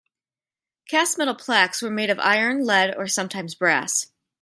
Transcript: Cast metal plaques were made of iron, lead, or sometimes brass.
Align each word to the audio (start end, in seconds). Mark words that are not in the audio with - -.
Cast 0.89 1.19
metal 1.19 1.35
plaques 1.35 1.79
were 1.79 1.91
made 1.91 2.09
of 2.09 2.17
iron, 2.17 2.65
lead, 2.65 2.95
or 2.95 3.05
sometimes 3.05 3.53
brass. 3.53 4.07